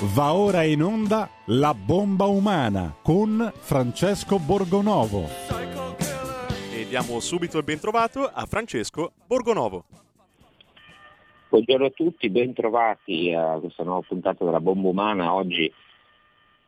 [0.00, 5.24] Va ora in onda La bomba umana con Francesco Borgonovo.
[6.72, 9.86] E diamo subito il bentrovato a Francesco Borgonovo.
[11.48, 15.34] Buongiorno a tutti, bentrovati a questa nuova puntata della bomba umana.
[15.34, 15.68] Oggi,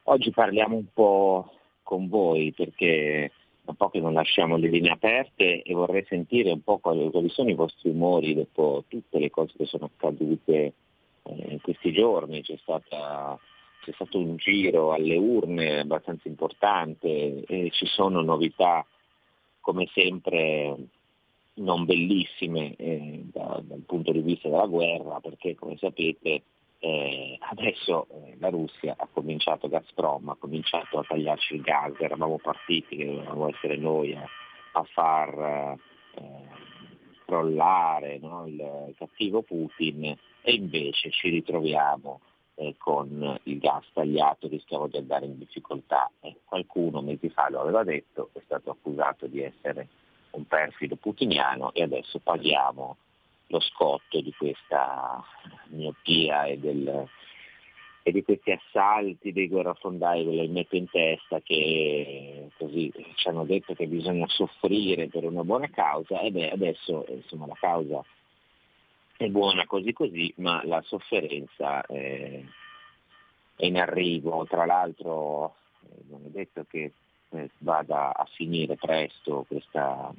[0.05, 1.53] oggi parliamo un po'
[1.85, 3.31] con voi perché
[3.65, 7.29] un po' che non lasciamo le linee aperte e vorrei sentire un po' quali, quali
[7.29, 10.73] sono i vostri umori dopo tutte le cose che sono accadute
[11.25, 13.39] in questi giorni c'è, stata,
[13.83, 18.85] c'è, stato un giro alle urne abbastanza importante e ci sono novità
[19.61, 20.77] come sempre
[21.55, 26.43] non bellissime eh, da, dal punto di vista della guerra perché come sapete
[26.83, 32.39] eh, adesso eh, la Russia ha cominciato, Gazprom ha cominciato a tagliarci il gas, eravamo
[32.39, 34.25] partiti che dovevamo essere noi a,
[34.73, 35.77] a far
[36.15, 36.69] eh,
[37.31, 40.05] crollare no, il cattivo Putin
[40.43, 42.21] e invece ci ritroviamo
[42.57, 46.11] eh, con il gas tagliato, rischiamo di andare in difficoltà.
[46.21, 49.87] Eh, qualcuno mesi fa lo aveva detto, è stato accusato di essere
[50.33, 52.97] un perfido putiniano e adesso paghiamo
[53.47, 55.23] lo scotto di questa
[55.69, 57.09] miopia e, del,
[58.03, 62.30] e di questi assalti dei guerrafondai che le metto in testa che
[62.71, 67.47] così ci hanno detto che bisogna soffrire per una buona causa e beh adesso insomma
[67.47, 68.05] la causa
[69.17, 72.43] è buona così così, ma la sofferenza è,
[73.55, 74.47] è in arrivo.
[74.47, 76.93] Tra l'altro eh, non è detto che
[77.29, 80.11] eh, vada a finire presto questa,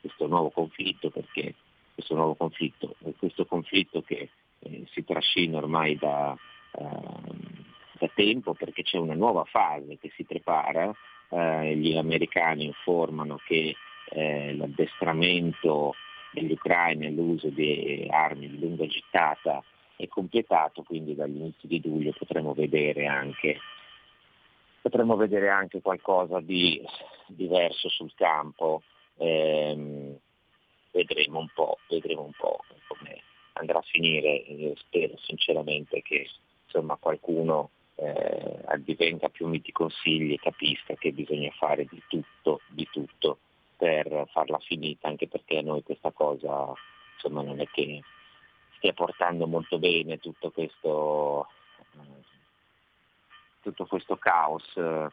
[0.00, 1.54] questo nuovo conflitto, perché
[1.92, 6.34] questo nuovo conflitto, questo conflitto che eh, si trascina ormai da,
[6.72, 7.30] uh,
[7.98, 10.90] da, tempo perché c'è una nuova fase che si prepara,
[11.28, 13.74] uh, gli americani informano che
[14.10, 15.94] eh, l'addestramento
[16.32, 19.62] degli ucraini all'uso di armi di lunga gittata
[19.96, 23.58] è completato, quindi dagli inizi di luglio potremo vedere anche,
[24.82, 26.82] potremo vedere anche qualcosa di
[27.26, 28.82] diverso sul campo.
[29.16, 30.18] Eh,
[30.90, 33.22] vedremo un po', vedremo un po' come
[33.54, 34.34] andrà a finire.
[34.34, 36.28] Io spero sinceramente che
[36.64, 42.88] insomma, qualcuno eh, addivenga più miti consigli e capisca che bisogna fare di tutto, di
[42.90, 43.38] tutto
[43.76, 46.72] per farla finita, anche perché a noi questa cosa
[47.14, 48.00] insomma, non è che
[48.76, 51.48] stia portando molto bene tutto questo,
[51.94, 52.22] eh,
[53.60, 55.08] tutto questo caos eh,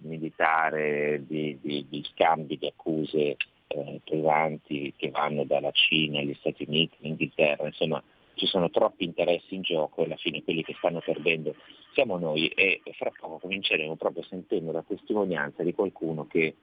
[0.00, 6.64] militare di, di, di, scambi di accuse eh, pesanti che vanno dalla Cina agli Stati
[6.66, 8.02] Uniti, all'Inghilterra, insomma
[8.40, 11.54] ci sono troppi interessi in gioco e alla fine quelli che stanno perdendo
[11.92, 16.54] siamo noi e fra poco cominceremo proprio sentendo la testimonianza di qualcuno che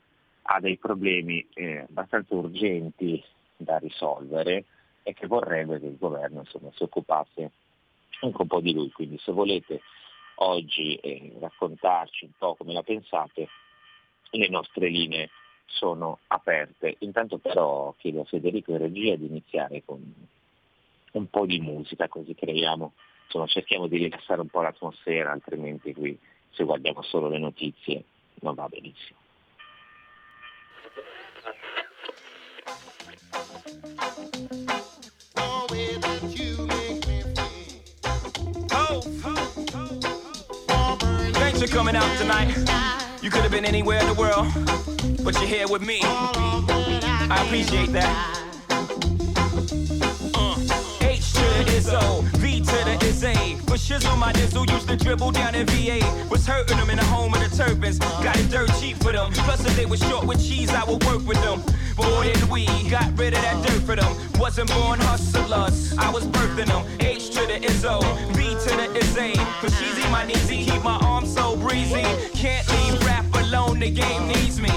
[0.42, 3.24] ha dei problemi eh, abbastanza urgenti
[3.56, 4.66] da risolvere
[5.04, 7.52] e che vorrebbe che il governo insomma, si occupasse
[8.22, 8.90] anche un po' di lui.
[8.90, 9.82] Quindi se volete
[10.38, 13.50] oggi eh, raccontarci un po' come la pensate,
[14.32, 15.30] le nostre linee
[15.66, 16.96] sono aperte.
[17.00, 20.02] Intanto però chiedo a Federico e regia di iniziare con
[21.14, 22.94] un po' di musica, così creiamo,
[23.26, 26.18] insomma cerchiamo di rilassare un po' l'atmosfera, altrimenti qui
[26.52, 28.04] se guardiamo solo le notizie
[28.42, 29.20] non va benissimo.
[41.34, 42.56] Thanks for coming out tonight.
[43.22, 44.48] You could have been anywhere in the world,
[45.24, 46.00] but you're here with me.
[46.04, 48.47] I appreciate that.
[51.88, 53.34] Izzo, V to the is A.
[53.66, 56.00] For shizzle, my dizzle used to dribble down in VA.
[56.30, 57.98] Was hurting them in the home of the turbans.
[58.00, 59.32] Got it dirt cheap for them.
[59.32, 61.62] Plus, if they was short with cheese, I would work with them.
[61.96, 64.14] Boy, did we got rid of that dirt for them.
[64.38, 66.86] Wasn't born hustlers, I was birthing them.
[67.00, 68.04] H to the Izzo,
[68.36, 69.34] V to the is A.
[69.62, 72.04] For cheesy, my kneesy, keep my arms so breezy.
[72.34, 74.72] Can't leave rap alone, the game needs me.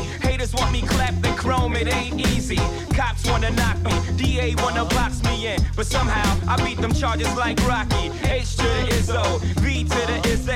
[0.50, 2.58] Haters want me clapped and chrome, it ain't easy.
[2.94, 5.60] Cops wanna knock me, DA wanna box me in.
[5.76, 8.10] But somehow, I beat them charges like Rocky.
[8.24, 10.48] H to the Izzo, V to the is.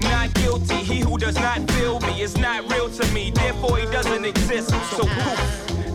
[0.00, 3.86] Not guilty, he who does not feel me is not real to me, therefore he
[3.86, 4.70] doesn't exist.
[4.96, 5.40] So poof.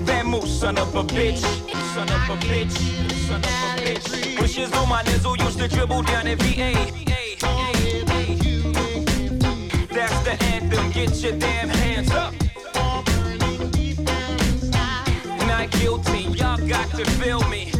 [0.05, 1.41] Vamoose, son of a bitch,
[1.93, 2.77] son of a bitch,
[3.27, 4.41] son of a bitch.
[4.41, 6.73] Wishes on my nizzle used to dribble down in VA.
[9.89, 12.33] That's the anthem, get your damn hands up.
[15.63, 17.71] Not guilty, y'all got to feel me.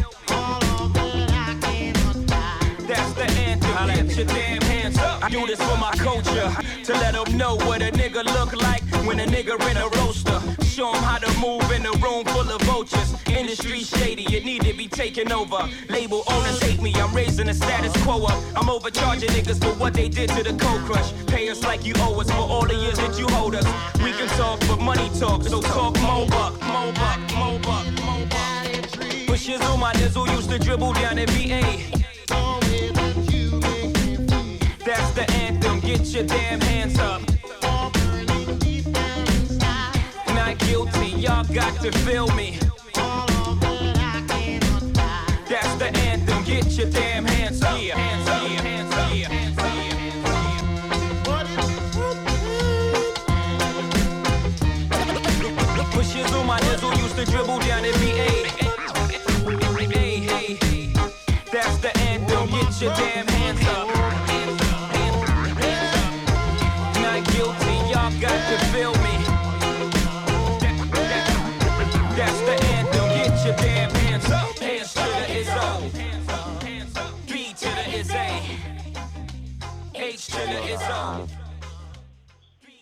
[2.88, 5.22] That's the anthem, get your damn hands up.
[5.22, 6.50] I do this for my culture,
[6.84, 10.63] to let them know what a nigga look like when a nigga in a roaster
[10.74, 13.14] show them how to move in a room full of vultures.
[13.28, 15.68] Industry shady, it need to be taken over.
[15.88, 18.42] Label owners hate me, I'm raising the status quo up.
[18.56, 21.12] I'm overcharging niggas for what they did to the cold crush.
[21.26, 23.64] Pay us like you owe us for all the years that you hold us.
[24.02, 28.26] We can talk, but money talk, so talk more buck, more buck, more buck, more
[28.26, 28.66] buck.
[29.28, 31.62] Put shizzle, my nizzle used to dribble down in VA.
[34.84, 37.33] That's the anthem, get your damn hands up.
[41.24, 42.73] Y'all got to feel me.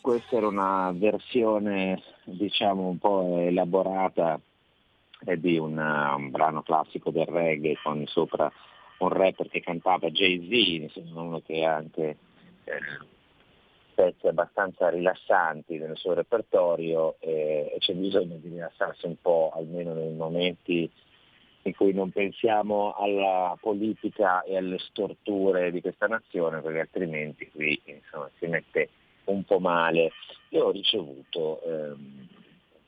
[0.02, 4.38] Questa era una versione diciamo un po' elaborata
[5.25, 8.50] eh, di un, uh, un brano classico del reggae con sopra
[8.99, 12.16] un rapper che cantava Jay-Z, uno che ha anche
[12.64, 12.81] eh,
[13.94, 19.94] pezzi abbastanza rilassanti nel suo repertorio eh, e c'è bisogno di rilassarsi un po', almeno
[19.94, 20.90] nei momenti
[21.62, 27.81] in cui non pensiamo alla politica e alle storture di questa nazione, perché altrimenti qui
[27.84, 28.88] insomma, si mette
[29.32, 30.12] un po' male.
[30.50, 32.29] Io ho ricevuto, ehm,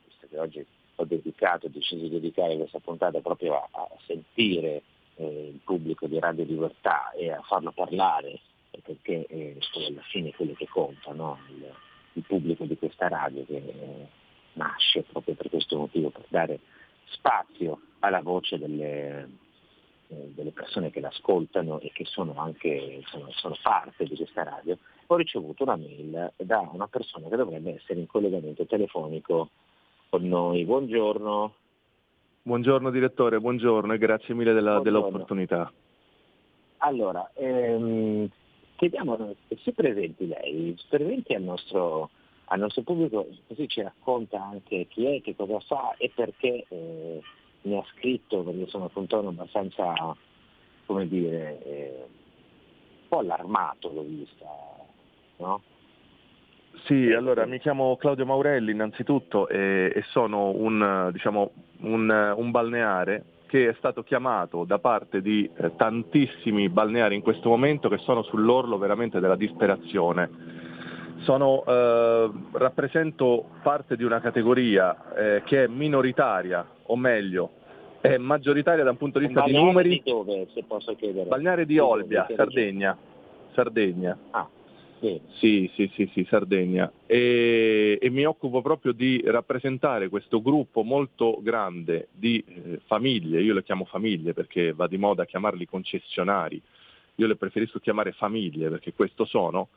[0.06, 4.82] visto che oggi ho dedicato, ho deciso di dedicare questa puntata proprio a, a sentire
[5.16, 8.40] eh, il pubblico di Radio Libertà e a farlo parlare,
[8.82, 9.56] perché eh,
[9.88, 11.38] alla fine è quello che conta, no?
[11.48, 11.72] il,
[12.14, 14.06] il, pubblico di questa radio che eh,
[14.54, 16.58] nasce proprio per questo motivo, per dare
[17.06, 19.28] spazio alla voce delle,
[20.08, 24.78] eh, delle persone che l'ascoltano e che sono anche sono, sono parte di questa radio,
[25.06, 29.50] ho ricevuto una mail da una persona che dovrebbe essere in collegamento telefonico
[30.08, 30.64] con noi.
[30.64, 31.54] Buongiorno.
[32.42, 35.00] Buongiorno direttore, buongiorno e grazie mille della, Buongiorno.
[35.00, 35.72] dell'opportunità.
[36.78, 38.28] Allora, ehm,
[38.76, 42.10] chiediamo, si presenti lei, si presenti al nostro,
[42.46, 47.22] al nostro pubblico, così ci racconta anche chi è, che cosa fa e perché eh,
[47.62, 50.14] mi ha scritto, perché sono un tono abbastanza,
[50.84, 54.44] come dire, eh, un po' allarmato l'ho vista,
[55.38, 55.62] no?
[56.84, 61.50] Sì, allora mi chiamo Claudio Maurelli innanzitutto e, e sono un, diciamo,
[61.80, 67.48] un, un, balneare che è stato chiamato da parte di eh, tantissimi balneari in questo
[67.48, 70.28] momento che sono sull'orlo veramente della disperazione.
[71.20, 77.50] Sono, eh, rappresento parte di una categoria eh, che è minoritaria, o meglio,
[78.02, 79.88] è maggioritaria da un punto di vista di numeri.
[79.88, 81.26] Di dove, se posso chiedere?
[81.26, 81.78] Balneare di?
[81.78, 82.94] Olbia, Sardegna.
[83.54, 84.18] Sardegna.
[84.32, 84.46] Ah,
[85.04, 85.20] sì.
[85.34, 86.90] Sì, sì, sì, sì, Sardegna.
[87.06, 93.52] E, e mi occupo proprio di rappresentare questo gruppo molto grande di eh, famiglie, io
[93.52, 96.60] le chiamo famiglie perché va di moda chiamarli concessionari,
[97.16, 99.68] io le preferisco chiamare famiglie perché questo sono,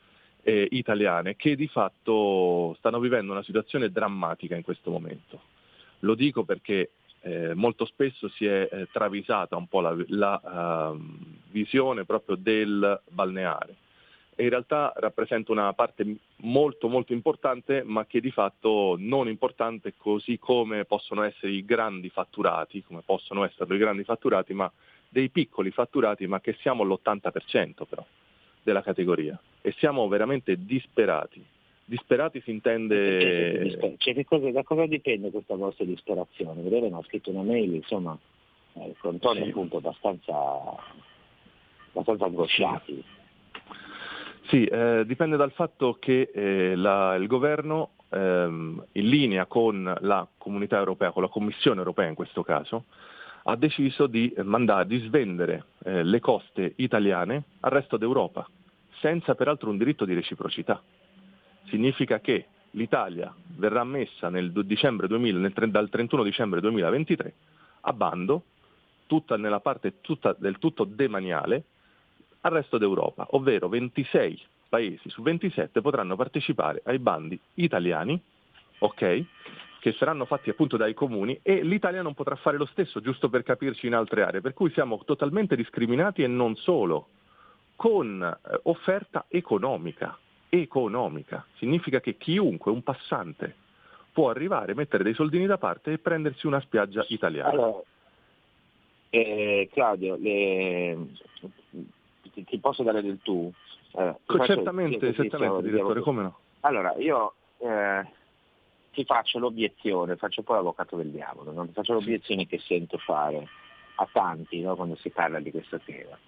[0.42, 5.40] eh, italiane, che di fatto stanno vivendo una situazione drammatica in questo momento.
[6.00, 11.18] Lo dico perché eh, molto spesso si è eh, travisata un po' la, la ehm,
[11.50, 13.86] visione proprio del balneare
[14.42, 20.38] in realtà rappresenta una parte molto molto importante ma che di fatto non importante così
[20.38, 24.70] come possono essere i grandi fatturati, come possono essere i grandi fatturati, ma
[25.08, 28.04] dei piccoli fatturati, ma che siamo all'80% però
[28.62, 31.44] della categoria e siamo veramente disperati.
[31.84, 33.70] Disperati si intende...
[33.70, 36.60] Cioè, che cosa, da cosa dipende questa vostra disperazione?
[36.60, 38.16] Vedete, ha scritto una mail, insomma,
[38.74, 39.48] eh, con toni Sì.
[39.48, 40.34] appunto abbastanza,
[41.92, 42.94] abbastanza angosciati.
[42.94, 43.17] Sì,
[44.64, 50.78] eh, dipende dal fatto che eh, la- il governo, ehm, in linea con la comunità
[50.78, 52.84] europea, con la Commissione europea in questo caso,
[53.44, 58.46] ha deciso di mandare, di svendere eh, le coste italiane al resto d'Europa,
[59.00, 60.82] senza peraltro un diritto di reciprocità.
[61.64, 67.34] Significa che l'Italia verrà messa nel du- dicembre 2000 nel dal 31 dicembre 2023
[67.82, 68.44] a bando,
[69.06, 71.64] tutta nella parte tutta- del tutto demaniale,
[72.42, 78.20] al resto d'Europa, ovvero 26 paesi su 27 potranno partecipare ai bandi italiani,
[78.78, 79.24] ok?
[79.80, 83.42] Che saranno fatti appunto dai comuni e l'Italia non potrà fare lo stesso, giusto per
[83.42, 87.08] capirci in altre aree, per cui siamo totalmente discriminati e non solo,
[87.76, 90.18] con eh, offerta economica,
[90.48, 93.54] economica, significa che chiunque, un passante,
[94.12, 97.50] può arrivare, mettere dei soldini da parte e prendersi una spiaggia italiana.
[97.50, 97.82] Allora,
[99.10, 100.98] eh, Claudio, le...
[102.30, 103.52] ti, ti, posso dare del tu?
[103.92, 106.38] Eh, certamente, certamente, direttore, come no?
[106.60, 108.06] Allora, io eh,
[108.92, 111.68] ti faccio l'obiezione, faccio poi l'avvocato del diavolo, no?
[111.72, 113.46] faccio l'obiezione che sento fare
[113.96, 114.76] a tanti no?
[114.76, 116.18] quando si parla di questo tema.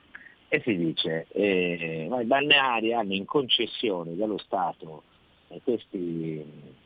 [0.49, 5.03] E si dice, eh, i balneari hanno in concessione dallo Stato
[5.49, 6.79] eh, questi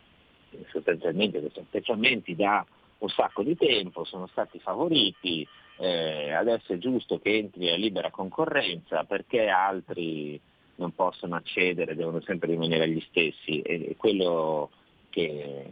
[0.70, 2.64] sostanzialmente questi atteggiamenti da
[2.98, 8.10] un sacco di tempo, sono stati favoriti, eh, adesso è giusto che entri a libera
[8.10, 10.40] concorrenza perché altri
[10.76, 13.60] non possono accedere, devono sempre rimanere agli stessi.
[13.60, 14.70] E quello
[15.10, 15.64] che,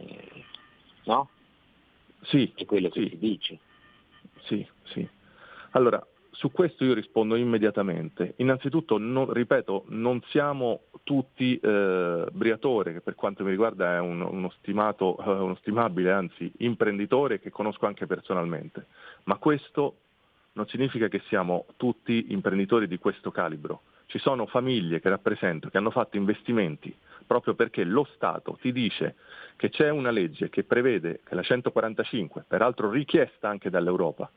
[1.05, 1.29] no?
[2.23, 3.09] Sì, è quello che sì.
[3.09, 3.59] si dice.
[4.43, 5.07] Sì, sì.
[5.71, 8.33] Allora, su questo io rispondo immediatamente.
[8.37, 14.21] Innanzitutto, non, ripeto, non siamo tutti eh, Briatore, che per quanto mi riguarda è un,
[14.21, 18.87] uno, stimato, uno stimabile, anzi imprenditore che conosco anche personalmente,
[19.23, 19.97] ma questo
[20.53, 23.81] non significa che siamo tutti imprenditori di questo calibro.
[24.05, 26.95] Ci sono famiglie che rappresento che hanno fatto investimenti
[27.25, 29.15] proprio perché lo Stato ti dice
[29.55, 34.29] che c'è una legge che prevede che la 145, peraltro richiesta anche dall'Europa,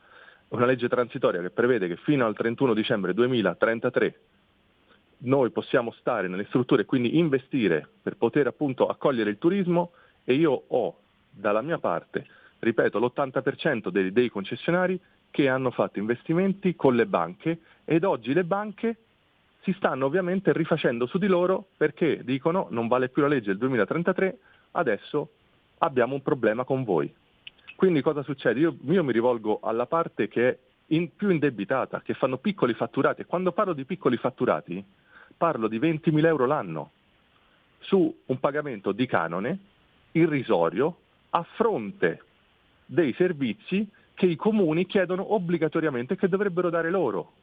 [0.49, 4.19] una legge transitoria che prevede che fino al 31 dicembre 2033
[5.19, 9.91] noi possiamo stare nelle strutture e quindi investire per poter appunto accogliere il turismo
[10.23, 10.97] e io ho
[11.29, 12.25] dalla mia parte,
[12.59, 14.99] ripeto, l'80% dei, dei concessionari
[15.31, 18.97] che hanno fatto investimenti con le banche ed oggi le banche
[19.61, 23.57] si stanno ovviamente rifacendo su di loro perché dicono non vale più la legge del
[23.57, 24.37] 2033,
[24.71, 25.31] adesso
[25.79, 27.13] abbiamo un problema con voi.
[27.75, 28.59] Quindi cosa succede?
[28.59, 30.57] Io, io mi rivolgo alla parte che è
[30.87, 34.83] in, più indebitata, che fanno piccoli fatturati e quando parlo di piccoli fatturati
[35.37, 36.91] parlo di 20.000 euro l'anno
[37.79, 39.59] su un pagamento di canone
[40.11, 40.97] irrisorio
[41.29, 42.21] a fronte
[42.85, 47.33] dei servizi che i comuni chiedono obbligatoriamente che dovrebbero dare loro.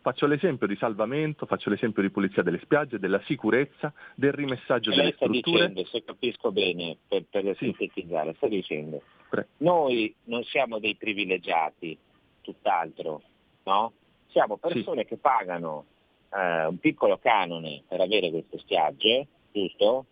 [0.00, 5.12] Faccio l'esempio di salvamento, faccio l'esempio di pulizia delle spiagge, della sicurezza, del rimessaggio delle
[5.12, 5.68] sta strutture.
[5.68, 7.64] Dicendo, se capisco bene, per, per Sì.
[7.64, 11.96] sintetizzare, sta dicendo, Pre- noi non siamo dei privilegiati,
[12.42, 13.22] tutt'altro,
[13.64, 13.92] no?
[14.28, 15.86] Siamo persone che pagano
[16.34, 20.06] eh, un piccolo canone per avere queste spiagge, giusto?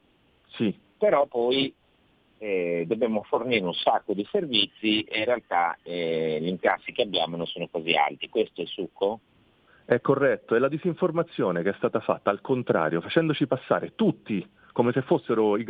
[0.49, 1.73] Sì, Però poi
[2.38, 7.37] eh, dobbiamo fornire un sacco di servizi e in realtà eh, gli incassi che abbiamo
[7.37, 8.28] non sono così alti.
[8.28, 9.20] Questo è il succo?
[9.85, 14.92] È corretto, è la disinformazione che è stata fatta al contrario, facendoci passare tutti come
[14.92, 15.64] se fossero i,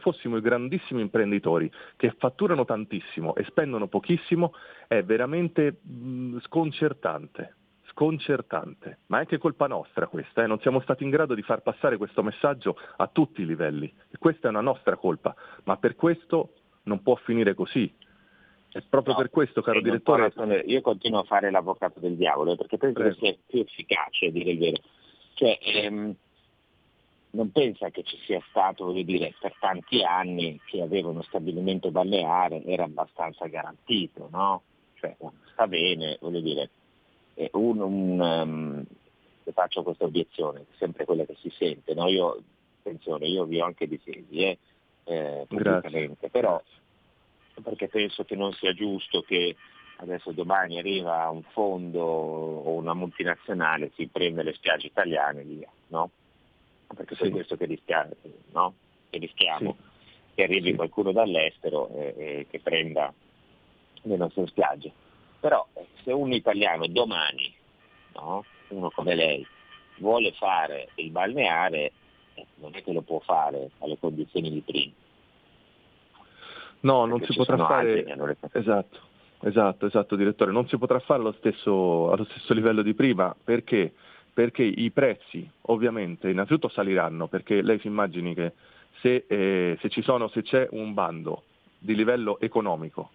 [0.00, 4.54] fossimo i grandissimi imprenditori che fatturano tantissimo e spendono pochissimo,
[4.88, 7.54] è veramente mh, sconcertante.
[8.00, 10.46] Sconcertante, ma è anche colpa nostra questa, eh?
[10.46, 14.16] non siamo stati in grado di far passare questo messaggio a tutti i livelli e
[14.16, 16.54] questa è una nostra colpa, ma per questo
[16.84, 17.92] non può finire così.
[18.72, 20.32] È proprio No, per questo, caro Eh, direttore.
[20.64, 23.16] Io continuo a fare l'avvocato del diavolo eh, perché penso Prego.
[23.16, 24.82] che sia più efficace a dire il vero.
[25.34, 26.14] Cioè, ehm,
[27.32, 31.90] non pensa che ci sia stato, voglio dire, per tanti anni che aveva uno stabilimento
[31.90, 34.62] balneare, era abbastanza garantito, no?
[34.94, 35.14] Cioè,
[35.52, 36.70] sta bene, voglio dire,
[37.52, 38.84] un, un,
[39.44, 42.08] se faccio questa obiezione, sempre quella che si sente, no?
[42.08, 42.42] Io,
[42.80, 44.58] attenzione, io vi ho anche difesi, eh,
[45.04, 46.60] eh, pubblicamente, però
[47.62, 49.56] perché penso che non sia giusto che
[49.96, 55.70] adesso domani arriva un fondo o una multinazionale, si prende le spiagge italiane e via,
[55.88, 56.10] no?
[56.94, 57.30] Perché Sì.
[57.30, 58.08] questo che, rischia-
[58.52, 58.74] no?
[59.10, 60.34] che rischiamo, Sì.
[60.34, 60.76] che arrivi Sì.
[60.76, 63.12] qualcuno dall'estero e, e che prenda
[64.02, 64.92] le nostre spiagge.
[65.40, 67.52] Però eh, se un italiano domani,
[68.14, 68.44] no?
[68.68, 69.46] uno come lei,
[69.98, 71.92] vuole fare il balneare,
[72.34, 74.92] eh, non è che lo può fare alle condizioni di prima.
[76.80, 78.04] no, non perché si ci potrà fare...
[78.52, 78.98] Esatto,
[79.42, 83.92] esatto, esatto direttore, non si potrà fare allo stesso, allo stesso livello di prima perché?
[84.32, 88.52] Perché i prezzi ovviamente innanzitutto saliranno, perché lei si immagini che
[89.00, 91.44] se, eh, se ci sono, se c'è un bando
[91.78, 93.10] di livello economico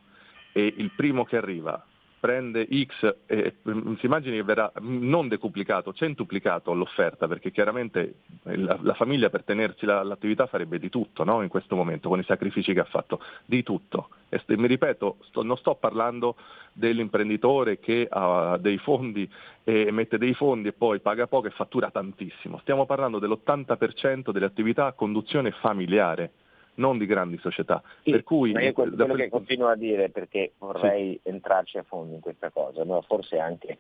[0.52, 1.84] e il primo che arriva
[2.26, 8.80] prende X e mm, si immagini che verrà non decuplicato, centuplicato l'offerta, perché chiaramente la,
[8.82, 11.44] la famiglia per tenersi la- l'attività farebbe di tutto no?
[11.44, 14.10] in questo momento, con i sacrifici che ha fatto, di tutto.
[14.30, 16.36] E mi ripeto, sto- non sto parlando
[16.74, 19.30] dell'imprenditore che ha dei fondi
[19.64, 24.46] e mette dei fondi e poi paga poco e fattura tantissimo, stiamo parlando dell'80% delle
[24.46, 26.32] attività a conduzione familiare
[26.76, 27.82] non di grandi società.
[28.04, 31.84] Sì, per cui ma io quello quel- che continuo a dire perché vorrei entrarci a
[31.84, 33.02] fondo in questa cosa, no?
[33.02, 33.80] forse anche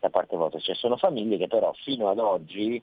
[0.00, 2.82] da parte vostra, ci sono famiglie che però fino ad oggi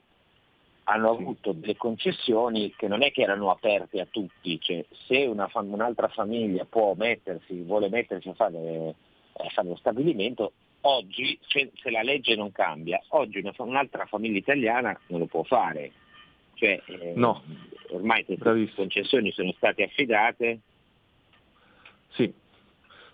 [0.84, 5.72] hanno avuto delle concessioni che non è che erano aperte a tutti, cioè se fam-
[5.72, 8.94] un'altra famiglia può mettersi, vuole mettersi a fare,
[9.32, 14.38] a fare lo stabilimento, oggi se, se, la legge non cambia, oggi una, un'altra famiglia
[14.38, 15.92] italiana non lo può fare.
[16.64, 17.42] Cioè, eh, no.
[17.90, 20.60] Ormai queste concessioni sono state affidate.
[22.08, 22.32] Sì,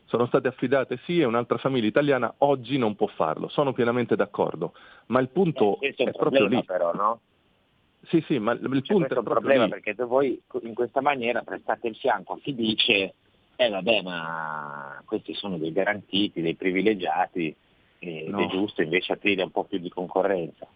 [0.04, 4.74] sono state affidate sì e un'altra famiglia italiana oggi non può farlo, sono pienamente d'accordo,
[5.06, 6.62] ma il punto eh, è, è proprio lì.
[6.64, 7.20] Però, no?
[8.06, 9.70] Sì, sì, ma il C'è punto è un problema lì.
[9.70, 13.14] perché voi in questa maniera prestate il fianco a chi dice
[13.56, 17.54] eh vabbè ma questi sono dei garantiti, dei privilegiati
[17.98, 18.44] ed no.
[18.44, 20.66] è giusto invece aprire un po' più di concorrenza.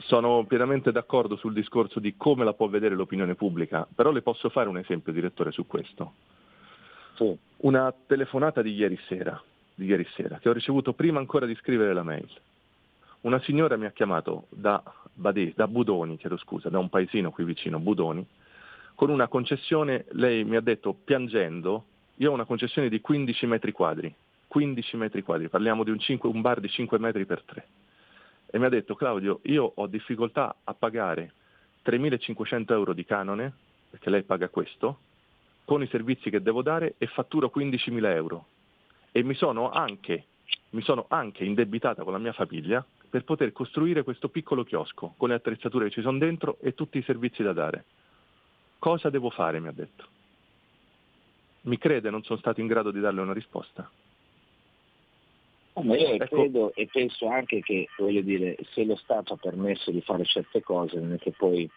[0.00, 4.48] Sono pienamente d'accordo sul discorso di come la può vedere l'opinione pubblica, però le posso
[4.48, 6.12] fare un esempio, direttore, su questo.
[7.16, 7.36] Sì.
[7.58, 9.40] Una telefonata di ieri sera,
[9.74, 12.28] di ieri sera, che ho ricevuto prima ancora di scrivere la mail.
[13.22, 14.80] Una signora mi ha chiamato da,
[15.12, 18.24] Badè, da Budoni, chiedo scusa, da un paesino qui vicino, Budoni,
[18.94, 21.84] con una concessione, lei mi ha detto piangendo,
[22.16, 24.12] io ho una concessione di 15 metri quadri,
[24.46, 27.66] 15 metri quadri, parliamo di un, 5, un bar di 5 metri per 3.
[28.50, 31.32] E mi ha detto Claudio, io ho difficoltà a pagare
[31.84, 33.52] 3.500 euro di canone,
[33.90, 35.00] perché lei paga questo,
[35.64, 38.46] con i servizi che devo dare e fatturo 15.000 euro.
[39.12, 40.24] E mi sono anche,
[40.70, 45.28] mi sono anche indebitata con la mia famiglia per poter costruire questo piccolo chiosco con
[45.28, 47.84] le attrezzature che ci sono dentro e tutti i servizi da dare.
[48.78, 49.60] Cosa devo fare?
[49.60, 50.06] mi ha detto.
[51.62, 53.90] Mi crede, non sono stato in grado di darle una risposta.
[55.82, 56.36] Ma io ecco.
[56.36, 60.62] credo e penso anche che, voglio dire, se lo Stato ha permesso di fare certe
[60.62, 61.68] cose, non è che poi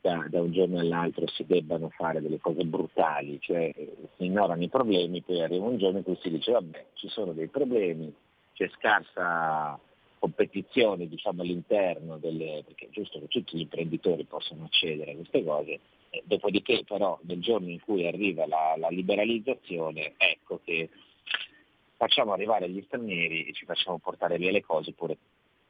[0.00, 3.72] da, da, un giorno all'altro si debbano fare delle cose brutali, cioè
[4.16, 7.32] si ignorano i problemi, poi arriva un giorno in cui si dice vabbè ci sono
[7.32, 8.12] dei problemi,
[8.54, 9.78] c'è scarsa
[10.18, 15.42] competizione diciamo, all'interno delle, perché è giusto che tutti gli imprenditori possano accedere a queste
[15.42, 15.80] cose,
[16.10, 20.88] eh, dopodiché però nel giorno in cui arriva la, la liberalizzazione ecco che
[22.00, 25.18] facciamo arrivare gli stranieri e ci facciamo portare via le cose oppure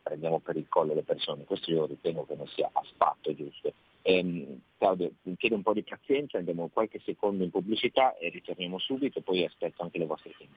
[0.00, 3.72] prendiamo per il collo le persone, questo io ritengo che non sia affatto giusto.
[4.02, 8.78] Ehm, Claudio, mi chiedo un po' di pazienza, andiamo qualche secondo in pubblicità e ritorniamo
[8.78, 10.56] subito, poi aspetto anche le vostre tempi.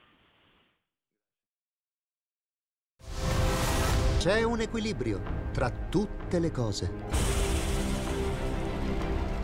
[4.20, 6.92] C'è un equilibrio tra tutte le cose.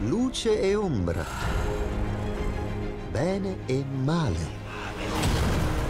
[0.01, 1.25] Luce e ombra.
[3.11, 4.58] Bene e male.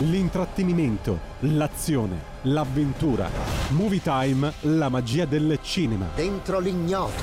[0.00, 3.30] L'intrattenimento, l'azione, l'avventura.
[3.68, 6.08] Movie Time, la magia del cinema.
[6.16, 7.22] Dentro l'ignoto.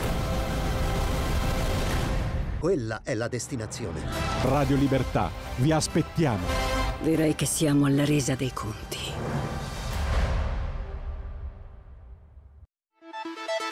[2.59, 3.99] Quella è la destinazione.
[4.43, 6.45] Radio Libertà, vi aspettiamo.
[7.01, 8.99] Direi che siamo alla resa dei conti.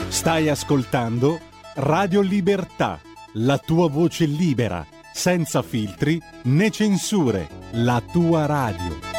[0.10, 1.40] Stai ascoltando
[1.76, 3.00] Radio Libertà,
[3.36, 9.10] la tua voce libera, senza filtri né censure, la tua radio.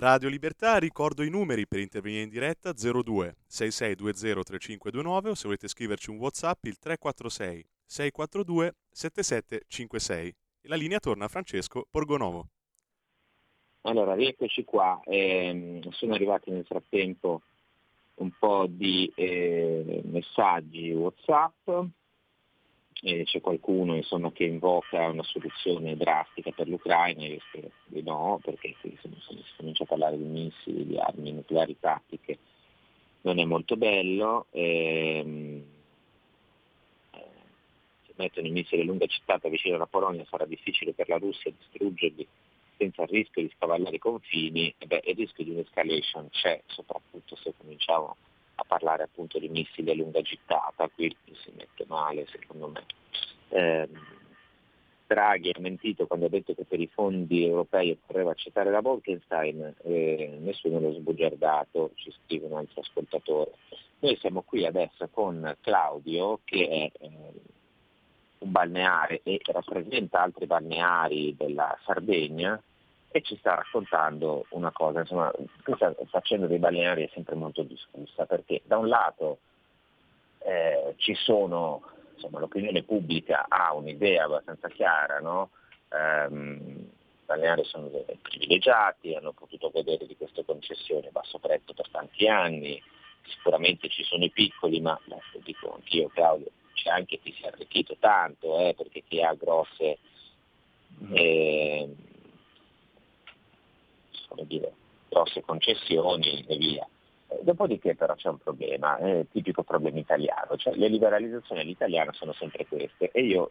[0.00, 5.68] Radio Libertà, ricordo i numeri per intervenire in diretta 02 6620 3529 o se volete
[5.68, 10.28] scriverci un WhatsApp il 346 642 7756.
[10.62, 12.46] E la linea torna a Francesco Borgonovo.
[13.82, 15.00] Allora, rieccoci qua.
[15.04, 17.42] Eh, sono arrivati nel frattempo
[18.20, 21.68] un po' di eh, messaggi WhatsApp.
[23.02, 28.38] Eh, c'è qualcuno insomma, che invoca una soluzione drastica per l'Ucraina, io spero di no,
[28.42, 29.10] perché se si
[29.56, 32.38] comincia a parlare di missili, di armi nucleari tattiche,
[33.22, 34.46] non è molto bello.
[34.50, 35.64] Ehm,
[38.20, 42.26] mettono i missili a lunga cittata vicino alla Polonia sarà difficile per la Russia distruggerli
[42.80, 47.52] senza il rischio di scavallare i confini, beh, il rischio di un'escalation c'è, soprattutto se
[47.58, 48.16] cominciamo
[48.54, 52.84] a parlare appunto di missili a lunga gittata, qui si mette male secondo me.
[53.50, 53.88] Eh,
[55.06, 59.74] Draghi ha mentito quando ha detto che per i fondi europei occorreva accettare la Bolkenstein,
[59.82, 63.52] eh, nessuno l'ha sbugiardato, ci scrive un altro ascoltatore.
[63.98, 67.08] Noi siamo qui adesso con Claudio che è eh,
[68.40, 72.60] un balneare e rappresenta altri balneari della Sardegna
[73.12, 75.32] e ci sta raccontando una cosa, insomma,
[75.64, 79.38] questa faccenda dei balneari è sempre molto discussa perché da un lato
[80.38, 81.82] eh, ci sono,
[82.14, 85.50] insomma, l'opinione pubblica ha un'idea abbastanza chiara, no?
[85.88, 86.88] ehm,
[87.26, 87.90] balneari sono
[88.22, 92.80] privilegiati, hanno potuto vedere di queste concessioni a basso prezzo per tanti anni,
[93.26, 96.50] sicuramente ci sono i piccoli, ma lo dico anch'io Claudio,
[96.82, 99.98] c'è anche chi si è arricchito tanto, eh, perché chi ha grosse,
[101.12, 101.88] eh,
[104.44, 104.72] dire,
[105.08, 106.88] grosse concessioni e via.
[107.28, 112.32] Eh, dopodiché però c'è un problema, è tipico problema italiano, cioè le liberalizzazioni all'italiana sono
[112.32, 113.50] sempre queste e io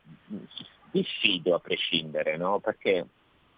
[0.92, 2.60] diffido a prescindere, no?
[2.60, 3.06] perché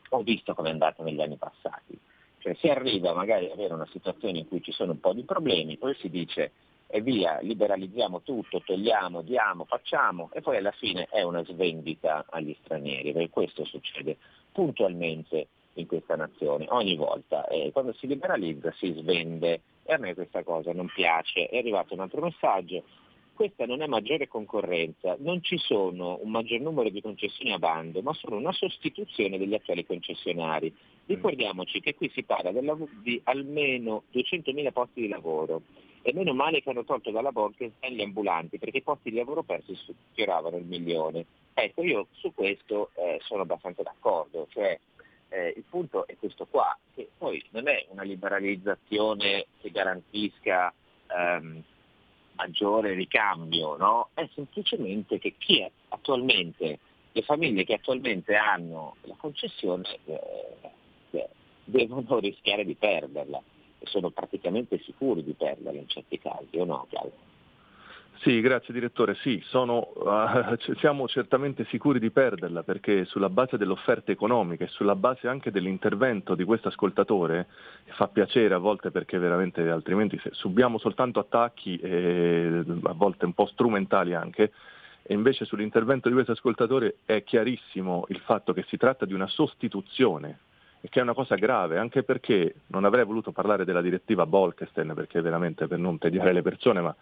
[0.10, 1.97] ho visto come è andato negli anni passati.
[2.39, 5.23] Cioè si arriva magari ad avere una situazione in cui ci sono un po' di
[5.23, 6.51] problemi, poi si dice
[6.91, 12.56] e via, liberalizziamo tutto, togliamo, diamo, facciamo e poi alla fine è una svendita agli
[12.63, 14.17] stranieri, perché questo succede
[14.51, 17.47] puntualmente in questa nazione, ogni volta.
[17.47, 21.47] E quando si liberalizza si svende e a me questa cosa non piace.
[21.47, 22.84] È arrivato un altro messaggio,
[23.34, 28.01] questa non è maggiore concorrenza, non ci sono un maggior numero di concessioni a bando,
[28.01, 30.75] ma sono una sostituzione degli attuali concessionari.
[31.06, 35.62] Ricordiamoci che qui si parla di almeno 200.000 posti di lavoro
[36.04, 39.44] e meno male che hanno tolto dalla Bolkestein gli ambulanti perché i posti di lavoro
[39.44, 41.26] persi sfioravano il milione.
[41.54, 44.80] Ecco, io su questo eh, sono abbastanza d'accordo, cioè
[45.30, 50.74] eh, il punto è questo qua, che poi non è una liberalizzazione che garantisca
[51.08, 51.62] ehm,
[52.34, 54.10] maggiore ricambio, no?
[54.14, 56.80] è semplicemente che chi attualmente,
[57.12, 61.30] le famiglie che attualmente hanno la concessione eh,
[61.66, 63.42] devono rischiare di perderla
[63.84, 67.30] sono praticamente sicuri di perderla in certi casi, o no Claudio?
[68.22, 69.15] Sì, grazie direttore.
[69.15, 74.96] Sì, sono, uh, siamo certamente sicuri di perderla perché sulla base dell'offerta economica e sulla
[74.96, 77.48] base anche dell'intervento di questo ascoltatore,
[77.86, 83.48] fa piacere a volte perché veramente altrimenti subiamo soltanto attacchi, eh, a volte un po'
[83.48, 84.52] strumentali anche,
[85.02, 89.28] e invece sull'intervento di questo ascoltatore è chiarissimo il fatto che si tratta di una
[89.28, 90.38] sostituzione
[90.89, 95.22] che è una cosa grave, anche perché non avrei voluto parlare della direttiva Bolkestein, perché
[95.22, 96.96] veramente per non tediare le persone, ma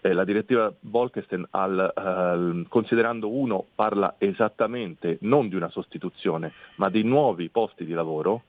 [0.00, 6.90] eh, la direttiva Bolkestein al, al, considerando uno parla esattamente non di una sostituzione, ma
[6.90, 8.42] di nuovi posti di lavoro,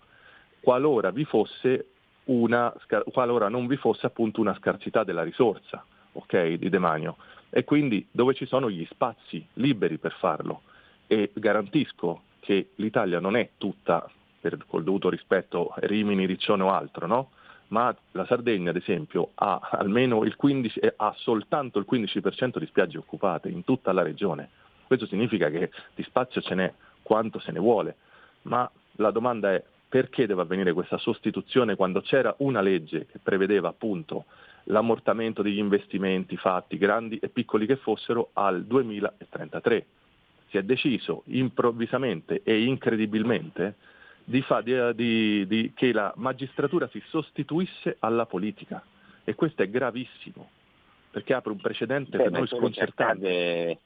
[0.60, 1.88] qualora, vi fosse
[2.26, 2.74] una,
[3.12, 7.18] qualora non vi fosse appunto una scarsità della risorsa okay, di demanio
[7.50, 10.64] e quindi dove ci sono gli spazi liberi per farlo.
[11.08, 14.10] E garantisco che l'Italia non è tutta
[14.50, 17.32] per, col dovuto rispetto Rimini, Riccione o altro, no?
[17.70, 22.66] ma la Sardegna ad esempio ha, almeno il 15, eh, ha soltanto il 15% di
[22.68, 24.50] spiagge occupate in tutta la regione.
[24.86, 27.96] Questo significa che di spazio ce n'è quanto se ne vuole,
[28.44, 33.70] ma la domanda è perché deve avvenire questa sostituzione quando c'era una legge che prevedeva
[33.70, 34.26] appunto
[34.66, 39.86] l'ammortamento degli investimenti fatti, grandi e piccoli che fossero, al 2033.
[40.50, 43.76] Si è deciso improvvisamente e incredibilmente
[44.26, 48.84] di fa, di, di, che la magistratura si sostituisse alla politica
[49.24, 50.50] e questo è gravissimo
[51.16, 53.80] perché apre un precedente Beh, per noi sconcertante.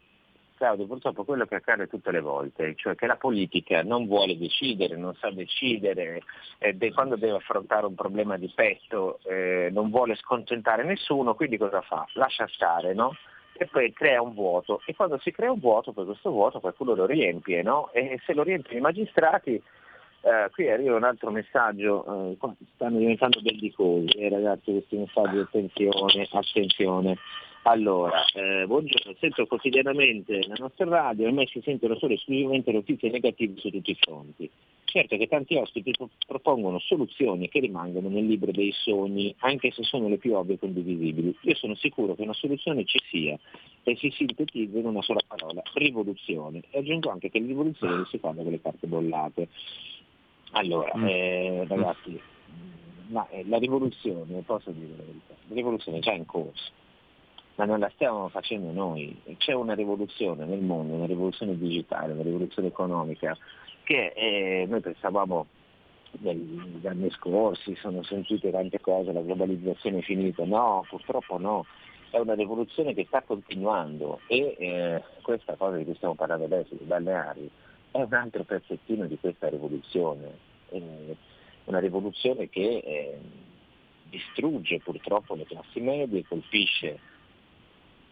[0.56, 4.98] Claudio, purtroppo quello che accade tutte le volte, cioè che la politica non vuole decidere,
[4.98, 6.24] non sa decidere,
[6.58, 11.58] eh, de- quando deve affrontare un problema di petto eh, non vuole scontentare nessuno, quindi
[11.58, 12.06] cosa fa?
[12.14, 13.16] Lascia stare, no?
[13.54, 16.96] E poi crea un vuoto e quando si crea un vuoto, poi questo vuoto qualcuno
[16.96, 17.92] lo riempie, no?
[17.94, 19.62] E se lo riempiono i magistrati
[20.22, 22.38] eh, qui arriva un altro messaggio, eh,
[22.76, 27.18] stanno diventando bellicosi, eh, ragazzi questi messaggi, attenzione, attenzione.
[27.64, 33.60] Allora, eh, buongiorno, sento quotidianamente la nostra radio, ormai si sentono solo esclusivamente notizie negative
[33.60, 34.50] su tutti i fronti.
[34.86, 35.94] Certo che tanti ospiti
[36.26, 40.60] propongono soluzioni che rimangono nel libro dei sogni, anche se sono le più ovvie e
[40.60, 41.38] condivisibili.
[41.42, 43.38] Io sono sicuro che una soluzione ci sia
[43.84, 46.62] e si sintetizza in una sola parola, rivoluzione.
[46.72, 47.76] E aggiungo anche che non
[48.10, 49.48] si fa con le carte bollate.
[50.52, 51.08] Allora, mm.
[51.08, 52.20] eh, ragazzi,
[53.08, 56.72] ma, eh, la rivoluzione, posso dire la verità, la rivoluzione è già in corso,
[57.56, 59.20] ma non la stiamo facendo noi.
[59.38, 63.38] C'è una rivoluzione nel mondo, una rivoluzione digitale, una rivoluzione economica,
[63.84, 65.46] che eh, noi pensavamo
[66.20, 70.44] negli anni scorsi, sono sentite tante cose, la globalizzazione è finita.
[70.46, 71.66] No, purtroppo no,
[72.10, 76.76] è una rivoluzione che sta continuando e eh, questa cosa di cui stiamo parlando adesso,
[76.76, 77.50] di balneari,
[77.92, 80.38] è un altro pezzettino di questa rivoluzione,
[80.70, 81.16] eh,
[81.66, 83.20] una rivoluzione che eh,
[84.10, 87.00] distrugge purtroppo le classi medie, colpisce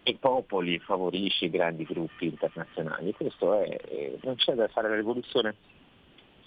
[0.03, 3.13] i popoli, favorisce i grandi gruppi internazionali.
[3.13, 5.55] Questo è, non c'è da fare la rivoluzione,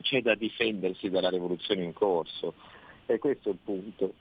[0.03, 2.55] c'è da difendersi dalla rivoluzione in corso
[3.07, 4.15] e questo è il punto.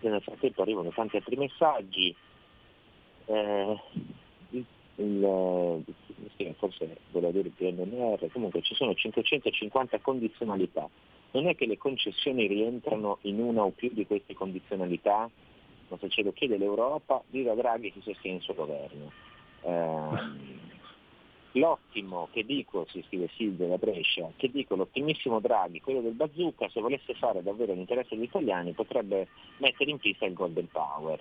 [0.00, 2.14] Nel frattempo arrivano tanti altri messaggi,
[3.26, 3.80] eh,
[4.50, 4.64] il,
[4.96, 5.84] il,
[6.36, 10.88] sì, forse volevo dire PNR, comunque ci sono 550 condizionalità.
[11.32, 15.30] Non è che le concessioni rientrano in una o più di queste condizionalità,
[15.88, 19.12] ma se ce lo chiede l'Europa, viva Draghi chi sostiene il suo governo.
[19.62, 20.68] Eh,
[21.52, 26.68] l'ottimo, che dico, si scrive Silvio da Brescia, che dico l'ottimissimo Draghi, quello del bazooka,
[26.68, 29.28] se volesse fare davvero l'interesse degli italiani potrebbe
[29.58, 31.20] mettere in pista il Golden Power.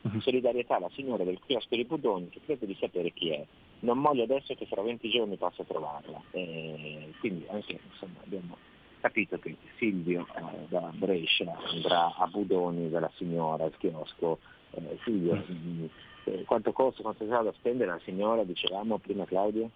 [0.00, 0.20] Uh-huh.
[0.20, 3.44] Solidarietà alla signora del chiosco di Budoni che credo di sapere chi è.
[3.80, 6.20] Non moglio adesso che fra 20 giorni passo a trovarla.
[6.32, 8.56] E quindi anche insomma, abbiamo
[9.00, 14.38] capito che Silvio eh, da Brescia andrà a Budoni dalla signora al chiosco.
[14.70, 15.52] Eh, Silvio, uh-huh.
[15.52, 15.88] mh,
[16.24, 19.70] eh, quanto costa, quanto sarà da spendere la signora, dicevamo prima Claudio?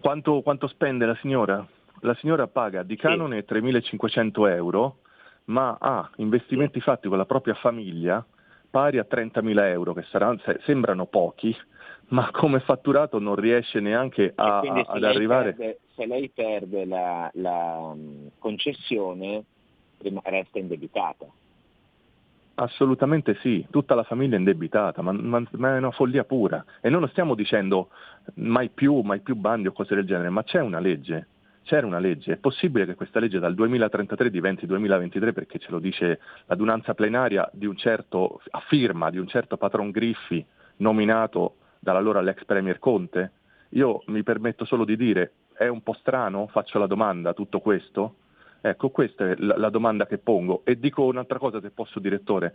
[0.00, 1.66] Quanto, quanto spende la signora?
[2.00, 3.54] La signora paga di canone sì.
[3.54, 4.96] 3.500 euro,
[5.44, 6.84] ma ha investimenti sì.
[6.84, 8.24] fatti con la propria famiglia
[8.70, 11.54] pari a 30.000 euro, che saranno, sembrano pochi,
[12.12, 15.54] ma come fatturato non riesce neanche a, ad arrivare.
[15.54, 17.94] Perde, se lei perde la, la
[18.38, 19.44] concessione,
[20.22, 21.26] resta indebitata.
[22.54, 26.62] Assolutamente sì, tutta la famiglia è indebitata, ma, ma, ma, è una follia pura.
[26.82, 27.88] E non stiamo dicendo
[28.34, 31.28] mai più, mai più bandi o cose del genere, ma c'è una legge,
[31.62, 32.34] c'era una legge.
[32.34, 37.48] È possibile che questa legge dal 2033 diventi 2023 perché ce lo dice l'adunanza plenaria
[37.54, 40.44] di un certo, a firma di un certo patron Griffi
[40.76, 43.32] nominato dall'allora l'ex Premier Conte?
[43.70, 48.16] Io mi permetto solo di dire, è un po' strano, faccio la domanda, tutto questo?
[48.60, 50.62] Ecco, questa è la, la domanda che pongo.
[50.64, 52.54] E dico un'altra cosa se posso, direttore.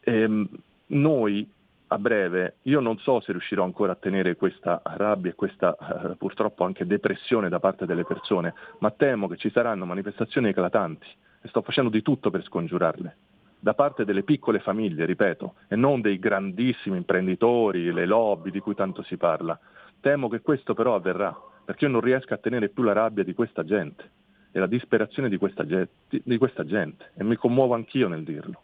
[0.00, 0.48] Ehm,
[0.88, 1.50] noi
[1.88, 6.16] a breve, io non so se riuscirò ancora a tenere questa rabbia e questa eh,
[6.16, 11.06] purtroppo anche depressione da parte delle persone, ma temo che ci saranno manifestazioni eclatanti
[11.42, 13.16] e sto facendo di tutto per scongiurarle.
[13.58, 18.74] Da parte delle piccole famiglie, ripeto, e non dei grandissimi imprenditori, le lobby di cui
[18.74, 19.58] tanto si parla.
[20.00, 23.34] Temo che questo però avverrà, perché io non riesco a tenere più la rabbia di
[23.34, 24.10] questa gente
[24.52, 28.62] e la disperazione di questa, di questa gente e mi commuovo anch'io nel dirlo.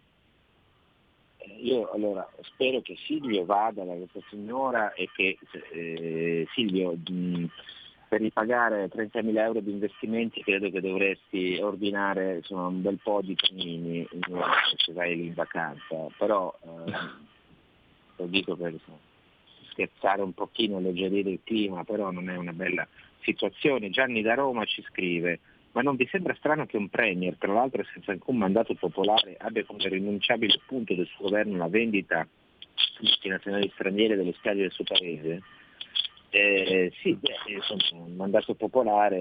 [1.58, 5.36] Io allora spero che Silvio vada da questa signora e che
[5.72, 7.44] eh, Silvio mh,
[8.12, 13.34] per ripagare 30.000 euro di investimenti credo che dovresti ordinare insomma, un bel po' di
[13.34, 14.06] panini
[14.76, 16.92] se vai lì in vacanza, però eh,
[18.16, 18.78] lo dico per
[19.70, 22.86] scherzare un pochino, alleggerire il clima, però non è una bella
[23.20, 23.88] situazione.
[23.88, 25.40] Gianni da Roma ci scrive
[25.72, 29.64] ma non vi sembra strano che un Premier, tra l'altro senza alcun mandato popolare, abbia
[29.64, 32.28] come rinunciabile punto del suo governo la vendita
[32.98, 35.40] di multinazionali straniere delle spiagge del suo paese?
[36.34, 39.18] Eh, sì, beh, insomma, un mandato popolare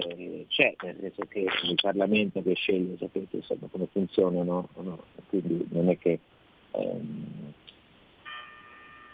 [0.48, 5.04] c'è, nel senso che il Parlamento che sceglie, sapete insomma, come funzionano, no?
[5.28, 6.18] quindi non è che,
[6.70, 7.52] ehm,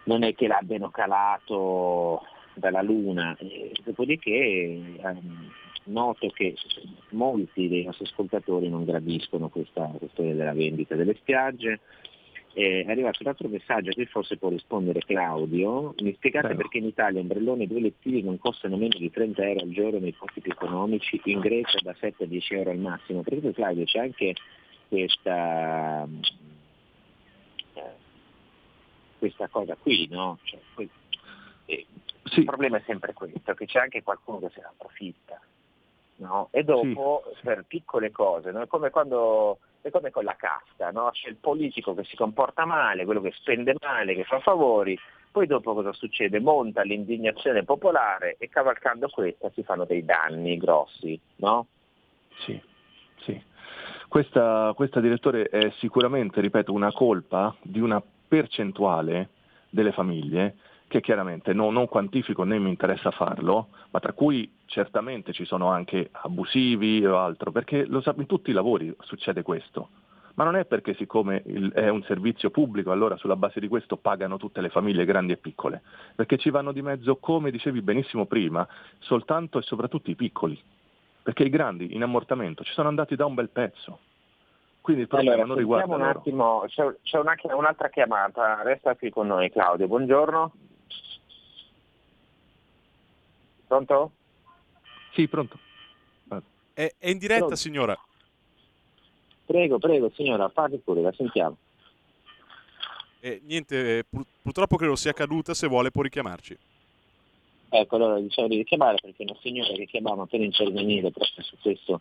[0.05, 2.23] non è che l'abbiano calato
[2.55, 5.51] dalla Luna, eh, dopodiché ehm,
[5.87, 6.55] noto che
[7.11, 11.81] molti dei nostri ascoltatori non gradiscono questa questione della vendita delle spiagge.
[12.53, 15.95] È arrivato un altro messaggio, qui forse può rispondere Claudio.
[15.99, 16.63] Mi spiegate Prego.
[16.63, 19.99] perché in Italia ombrelloni e due lettini non costano meno di 30 euro al giorno
[19.99, 23.23] nei posti più economici, in Grecia da 7 a 10 euro al massimo.
[23.23, 24.35] Perché Claudio c'è anche
[24.89, 26.09] questa,
[27.75, 27.93] eh,
[29.19, 30.39] questa cosa qui, no?
[30.43, 30.61] Cioè,
[31.67, 31.87] eh,
[32.25, 32.41] sì.
[32.41, 35.41] Il problema è sempre questo, che c'è anche qualcuno che se ne approfitta.
[36.17, 36.49] No?
[36.51, 37.43] E dopo sì.
[37.43, 38.61] per piccole cose, no?
[38.63, 41.11] è, come quando, è come con la casta, no?
[41.12, 44.99] c'è il politico che si comporta male, quello che spende male, che fa favori,
[45.31, 46.41] poi dopo cosa succede?
[46.41, 51.67] Monta l'indignazione popolare e cavalcando questa si fanno dei danni grossi, no?
[52.38, 52.61] Sì,
[53.19, 53.41] sì.
[54.09, 59.29] Questa, questa direttore è sicuramente, ripeto, una colpa di una percentuale
[59.69, 60.57] delle famiglie
[60.88, 65.71] che chiaramente no, non quantifico né mi interessa farlo, ma tra cui certamente ci sono
[65.71, 69.89] anche abusivi o altro, perché lo sa- in tutti i lavori succede questo.
[70.35, 73.97] Ma non è perché siccome il, è un servizio pubblico, allora sulla base di questo
[73.97, 75.83] pagano tutte le famiglie grandi e piccole,
[76.15, 78.67] perché ci vanno di mezzo, come dicevi benissimo prima,
[79.01, 80.61] soltanto e soprattutto i piccoli,
[81.23, 83.99] perché i grandi in ammortamento ci sono andati da un bel pezzo.
[84.81, 89.11] Quindi il problema allora, non riguarda un attimo, c'è, c'è una, un'altra chiamata, resta qui
[89.11, 90.53] con noi Claudio, buongiorno.
[93.67, 94.13] Pronto?
[95.19, 95.59] Sì, pronto.
[96.73, 97.57] È, è in diretta, pronto.
[97.57, 97.99] signora.
[99.45, 101.57] Prego, prego, signora, parli pure, la sentiamo.
[103.19, 106.57] Eh, niente, pur, purtroppo credo sia caduta, se vuole può richiamarci.
[107.71, 112.01] Ecco, allora diciamo di richiamare perché una signora che chiamava per intervenire proprio su questo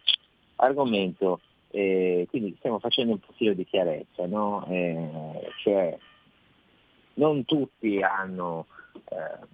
[0.58, 1.40] argomento,
[1.72, 4.64] eh, quindi stiamo facendo un pochino di chiarezza, no?
[4.70, 5.98] eh, cioè
[7.16, 8.68] non tutti hanno,
[9.10, 9.48] eh,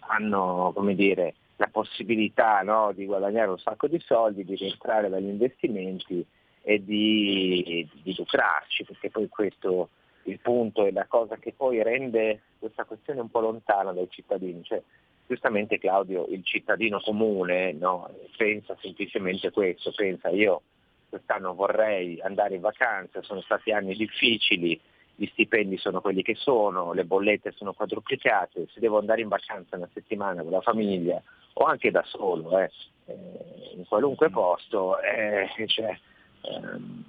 [0.00, 5.28] hanno come dire, la possibilità no, di guadagnare un sacco di soldi, di rientrare dagli
[5.28, 6.24] investimenti
[6.62, 9.90] e di, di lucrarci, perché poi questo
[10.24, 14.64] il punto è la cosa che poi rende questa questione un po' lontana dai cittadini.
[14.64, 14.82] Cioè,
[15.26, 20.62] giustamente Claudio, il cittadino comune no, pensa semplicemente questo, pensa io
[21.08, 24.80] quest'anno vorrei andare in vacanza, sono stati anni difficili,
[25.14, 29.76] gli stipendi sono quelli che sono, le bollette sono quadruplicate, se devo andare in vacanza
[29.76, 31.22] una settimana con la famiglia
[31.54, 32.70] o anche da solo, eh,
[33.06, 35.96] eh, in qualunque posto, eh, cioè,
[36.42, 37.04] ehm,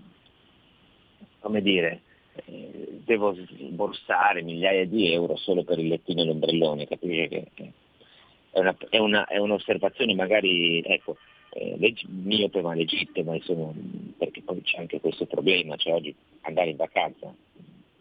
[1.40, 2.02] come dire,
[2.46, 7.74] eh, devo sborsare migliaia di euro solo per il lettino e l'ombrellone, capisci che
[8.52, 11.18] è, una, è, una, è un'osservazione magari ecco,
[11.52, 13.72] eh, leg- miope ma legittima, insomma,
[14.18, 17.34] perché poi c'è anche questo problema, cioè oggi andare in vacanza,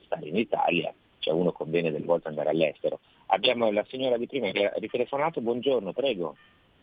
[0.05, 3.01] stare in Italia, cioè uno conviene delle volte andare all'estero.
[3.33, 6.37] Abbiamo la signora di prima che ha ritelefonato, buongiorno, prego.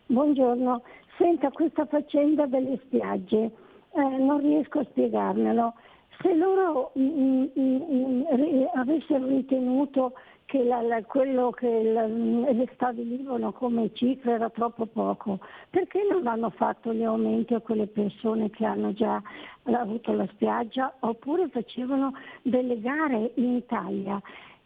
[0.08, 0.82] Buongiorno,
[1.18, 3.52] senta questa faccenda delle spiagge,
[3.94, 5.74] eh, non riesco a spiegarmelo
[6.22, 10.14] se loro mh, mm, mh, mm, mm, avessero ritenuto
[10.46, 16.26] che la, la, quello che la, le stabilivano come cifra era troppo poco, perché non
[16.26, 19.22] hanno fatto gli aumenti a quelle persone che hanno già
[19.64, 24.20] avuto la spiaggia oppure facevano delle gare in Italia?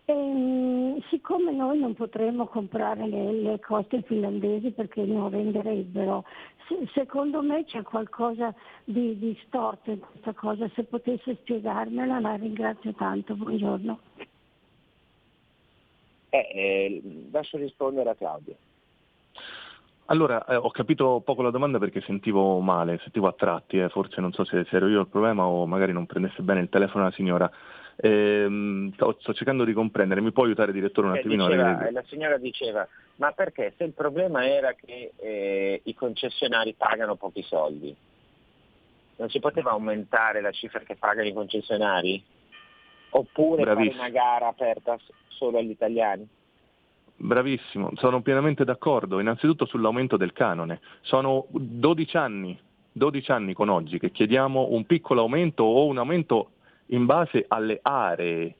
[0.05, 6.25] E, mm, siccome noi non potremmo comprare le, le coste finlandesi perché non renderebbero,
[6.67, 12.35] se, secondo me c'è qualcosa di, di, storto in questa cosa, se potesse spiegarmela la
[12.35, 13.99] ringrazio tanto, buongiorno.
[16.29, 18.55] Eh, eh, lascio rispondere a Claudio.
[20.07, 23.87] Allora, eh, ho capito poco la domanda perché sentivo male, sentivo a tratti, eh.
[23.87, 26.69] forse non so se, se, ero io il problema o magari non prendesse bene il
[26.69, 27.51] telefono la signora.
[27.95, 31.47] Eh, sto, sto, cercando di comprendere, mi può aiutare direttore un attimino?
[31.47, 37.15] Diceva, la signora diceva, ma perché se il problema era che eh, i concessionari pagano
[37.15, 37.95] pochi soldi,
[39.17, 42.23] non si poteva aumentare la cifra che pagano i concessionari?
[43.11, 43.95] Oppure Bravissimo.
[43.97, 46.27] fare una gara aperta solo agli italiani?
[47.15, 50.81] Bravissimo, sono pienamente d'accordo, innanzitutto sull'aumento del canone.
[51.01, 52.59] Sono 12 anni,
[52.91, 56.51] 12 anni con oggi che chiediamo un piccolo aumento o un aumento
[56.87, 58.55] in base alle aree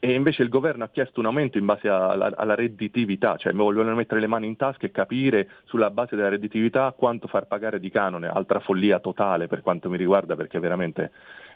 [0.00, 3.94] e invece il governo ha chiesto un aumento in base alla, alla redditività, cioè vogliono
[3.96, 7.90] mettere le mani in tasca e capire sulla base della redditività quanto far pagare di
[7.90, 11.10] canone, altra follia totale per quanto mi riguarda perché veramente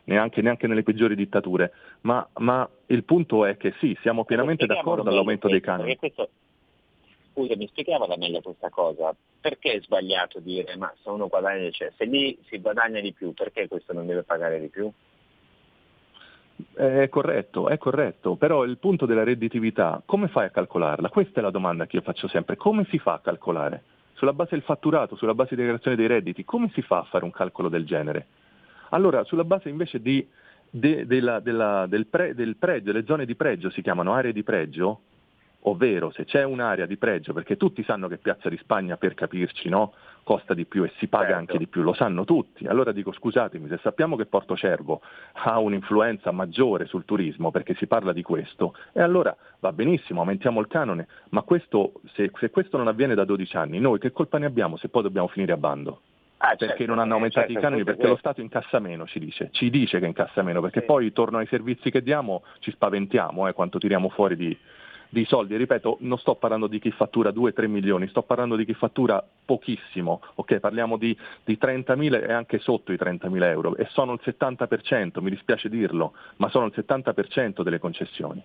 [0.04, 5.08] neanche, neanche nelle peggiori dittature, ma, ma, il punto è che sì, siamo pienamente d'accordo
[5.08, 5.96] all'aumento dei canoni.
[5.96, 6.28] Questo,
[7.32, 11.92] scusa, mi spiegava meglio questa cosa, perché è sbagliato dire ma se uno guadagna, cioè,
[11.96, 14.90] se lì si guadagna di più, perché questo non deve pagare di più?
[16.74, 21.08] È corretto, è corretto, però il punto della redditività, come fai a calcolarla?
[21.08, 23.82] Questa è la domanda che io faccio sempre, come si fa a calcolare?
[24.14, 27.24] Sulla base del fatturato, sulla base di dichiarazione dei redditi, come si fa a fare
[27.24, 28.26] un calcolo del genere?
[28.90, 30.26] Allora, sulla base invece di,
[30.70, 34.12] de, de la, de la, del, pre, del pregio, le zone di pregio si chiamano
[34.14, 35.00] aree di pregio,
[35.62, 39.68] ovvero se c'è un'area di pregio, perché tutti sanno che Piazza di Spagna, per capirci,
[39.68, 41.38] no, costa di più e si paga certo.
[41.38, 42.66] anche di più, lo sanno tutti.
[42.66, 45.00] Allora dico scusatemi, se sappiamo che Porto Cervo
[45.32, 50.60] ha un'influenza maggiore sul turismo, perché si parla di questo, e allora va benissimo, aumentiamo
[50.60, 54.38] il canone, ma questo, se, se questo non avviene da 12 anni, noi che colpa
[54.38, 56.00] ne abbiamo se poi dobbiamo finire a bando?
[56.44, 57.84] Ah, perché certo, non hanno aumentato certo, i canoni?
[57.84, 60.86] Perché lo Stato incassa meno, ci dice, ci dice che incassa meno, perché sì.
[60.86, 64.58] poi torno ai servizi che diamo ci spaventiamo eh, quanto tiriamo fuori di,
[65.12, 65.56] di soldi.
[65.56, 70.22] Ripeto, non sto parlando di chi fattura 2-3 milioni, sto parlando di chi fattura pochissimo,
[70.36, 70.58] ok?
[70.58, 75.28] Parliamo di, di 30.000 e anche sotto i 30.000 euro e sono il 70%, mi
[75.28, 78.42] dispiace dirlo, ma sono il 70% delle concessioni.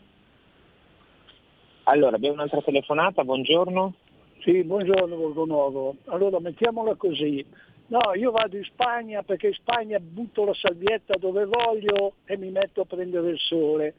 [1.83, 3.93] Allora, abbiamo un'altra telefonata, buongiorno.
[4.39, 5.95] Sì, buongiorno Borgo Nuovo.
[6.07, 7.45] Allora, mettiamola così.
[7.87, 12.49] No, io vado in Spagna perché in Spagna butto la salvietta dove voglio e mi
[12.49, 13.95] metto a prendere il sole.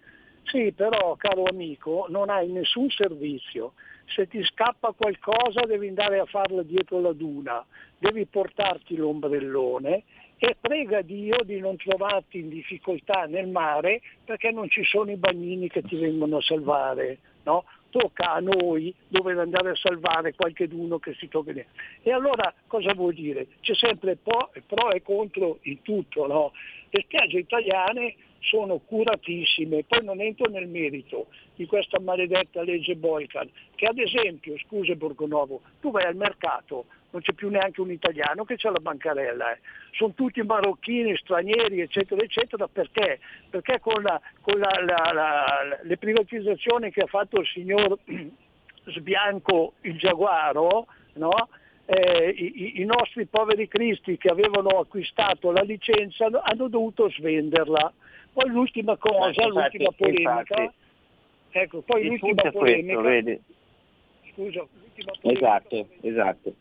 [0.51, 3.75] Sì, però caro amico, non hai nessun servizio.
[4.07, 7.63] Se ti scappa qualcosa devi andare a farla dietro la duna,
[7.99, 10.05] devi portarti l'ombrellone
[10.39, 15.17] e prega Dio di non trovarti in difficoltà nel mare perché non ci sono i
[15.17, 17.19] bagnini che ti vengono a salvare.
[17.43, 17.65] No?
[17.91, 21.53] Tocca a noi dover andare a salvare qualcheduno che si tocca.
[21.53, 23.49] E allora cosa vuol dire?
[23.61, 26.27] C'è sempre pro, pro e contro in tutto.
[26.27, 26.53] No?
[26.89, 29.85] Le spiagge italiane sono curatissime.
[29.85, 35.63] Poi non entro nel merito di questa maledetta legge Boykan, che ad esempio, scuse Borgonovo,
[35.81, 39.59] tu vai al mercato, non c'è più neanche un italiano che c'ha la bancarella, eh.
[39.93, 43.19] sono tutti marocchini, stranieri, eccetera, eccetera, perché?
[43.49, 47.99] Perché con, la, con la, la, le privatizzazioni che ha fatto il signor
[48.85, 51.49] Sbianco il Giaguaro, no?
[51.91, 57.93] eh, i, i, nostri poveri cristi che avevano acquistato la licenza hanno dovuto svenderla.
[58.39, 60.71] Poi l'ultima cosa, infatti, l'ultima polemica, infatti,
[61.51, 63.41] ecco, poi l'ultima polemica, questo,
[64.33, 66.55] scusa, l'ultima polemica esatto, esatto.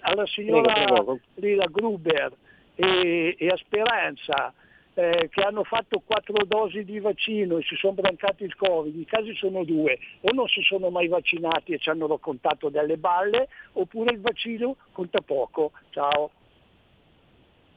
[0.00, 1.20] alla signora prego.
[1.36, 2.32] Lila Gruber
[2.74, 4.52] e, e a Speranza
[4.92, 9.06] eh, che hanno fatto quattro dosi di vaccino e si sono brancati il Covid, i
[9.06, 13.48] casi sono due, o non si sono mai vaccinati e ci hanno raccontato delle balle,
[13.72, 15.72] oppure il vaccino conta poco.
[15.88, 16.30] Ciao.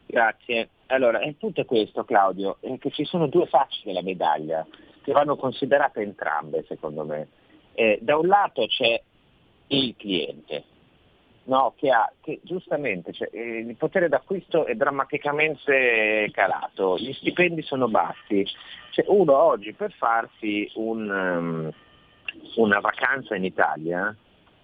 [0.06, 0.70] Grazie.
[0.88, 4.66] Allora, il punto è questo Claudio, è che ci sono due facce della medaglia
[5.02, 7.28] che vanno considerate entrambe secondo me.
[7.74, 9.02] Eh, da un lato c'è
[9.68, 10.64] il cliente,
[11.46, 17.62] no, che ha che giustamente cioè, eh, il potere d'acquisto è drammaticamente calato, gli stipendi
[17.64, 18.46] sono bassi.
[18.92, 21.72] Cioè, uno oggi per farsi un, um,
[22.56, 24.16] una vacanza in Italia,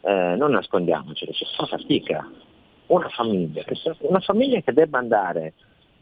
[0.02, 2.30] eh, non nascondiamocelo, c'è fa fatica.
[2.92, 3.64] Una famiglia,
[4.00, 5.54] una famiglia che debba andare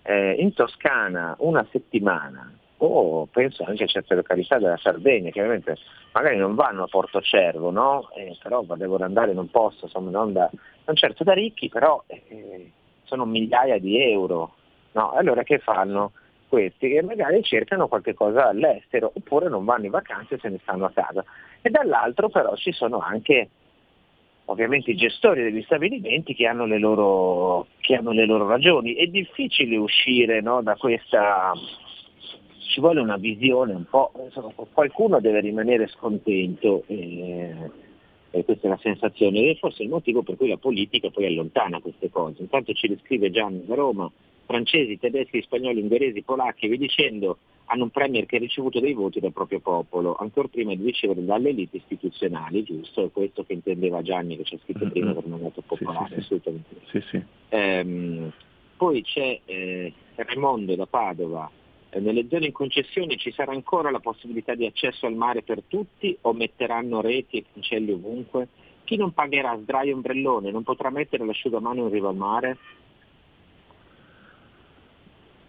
[0.02, 5.78] eh, in Toscana una settimana o penso anche a certe località della Sardegna che ovviamente
[6.14, 8.10] magari non vanno a Porto Cervo, no?
[8.16, 10.50] eh, però devono andare in un posto, insomma, non, da,
[10.86, 12.72] non certo da ricchi, però eh,
[13.04, 14.56] sono migliaia di euro.
[14.94, 15.12] No?
[15.12, 16.14] Allora che fanno
[16.48, 16.90] questi?
[16.90, 20.86] Che magari cercano qualche cosa all'estero oppure non vanno in vacanze e se ne stanno
[20.86, 21.24] a casa.
[21.62, 23.50] E dall'altro però ci sono anche
[24.50, 28.94] ovviamente i gestori degli stabilimenti che hanno le loro, hanno le loro ragioni.
[28.94, 31.54] È difficile uscire no, da questa
[32.70, 37.56] ci vuole una visione un po', insomma, qualcuno deve rimanere scontento e,
[38.30, 41.82] e questa è la sensazione e forse il motivo per cui la politica poi allontana
[41.82, 42.42] queste cose.
[42.42, 44.10] Intanto ci descrive Gianni da Roma,
[44.46, 47.38] francesi, tedeschi, spagnoli, ungheresi, polacchi, vi dicendo,
[47.72, 51.24] hanno un premier che ha ricevuto dei voti dal proprio popolo, ancora prima di ricevere
[51.24, 53.06] dalle elite istituzionali, giusto?
[53.06, 56.76] È questo che intendeva Gianni che c'è scritto prima per non essere popolare, sì, assolutamente.
[56.88, 57.24] Sì, sì.
[57.50, 58.32] Ehm,
[58.76, 61.50] poi c'è eh, Raimondo da Padova,
[61.90, 65.62] eh, nelle zone in concessione ci sarà ancora la possibilità di accesso al mare per
[65.68, 68.48] tutti o metteranno reti e cancelli ovunque?
[68.84, 72.58] Chi non pagherà sdraio e ombrellone non potrà mettere l'asciugamano in riva al mare?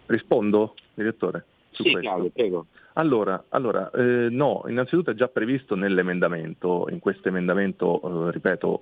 [0.05, 1.45] Rispondo, direttore?
[1.71, 2.31] Su sì, questo.
[2.33, 2.65] Claudio.
[2.93, 8.81] Allora, allora eh, no, innanzitutto è già previsto nell'emendamento, in questo emendamento, eh, ripeto,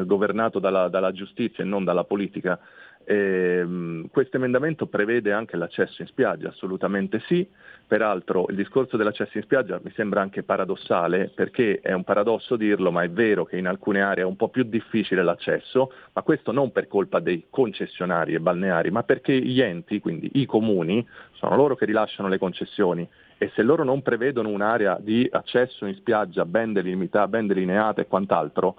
[0.00, 2.58] eh, governato dalla, dalla, giustizia e non dalla politica,
[3.04, 7.46] ehm, questo emendamento prevede anche l'accesso in spiaggia, assolutamente sì,
[7.86, 12.90] peraltro il discorso dell'accesso in spiaggia mi sembra anche paradossale perché è un paradosso dirlo,
[12.90, 16.52] ma è vero che in alcune aree è un po' più difficile l'accesso, ma questo
[16.52, 21.56] non per colpa dei concessionari e balneari, ma perché gli enti, quindi i comuni, sono
[21.56, 23.06] loro che rilasciano le concessioni.
[23.36, 28.06] E se loro non prevedono un'area di accesso in spiaggia ben delimitata, ben delineata e
[28.06, 28.76] quant'altro,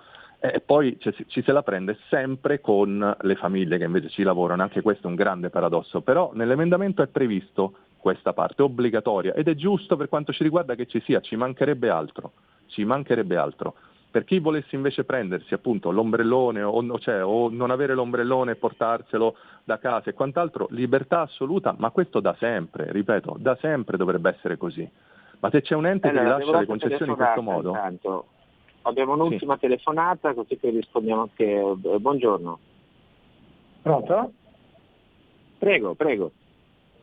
[0.53, 4.61] eh, poi ci, ci se la prende sempre con le famiglie che invece ci lavorano,
[4.61, 9.55] anche questo è un grande paradosso, però nell'emendamento è previsto questa parte obbligatoria ed è
[9.55, 12.33] giusto per quanto ci riguarda che ci sia, ci mancherebbe altro,
[12.67, 13.75] ci mancherebbe altro.
[14.11, 19.35] Per chi volesse invece prendersi appunto l'ombrellone o, cioè, o, non avere l'ombrellone e portarselo
[19.63, 24.55] da casa e quant'altro, libertà assoluta, ma questo da sempre, ripeto, da sempre dovrebbe essere
[24.55, 24.89] così.
[25.39, 27.69] Ma se c'è un ente allora, che rilascia le concessioni in questo modo...
[27.69, 28.25] Intanto.
[28.85, 29.61] Abbiamo un'ultima sì.
[29.61, 31.61] telefonata così che rispondiamo anche.
[31.99, 32.59] Buongiorno.
[33.81, 34.31] Pronto?
[35.57, 36.31] Prego, prego.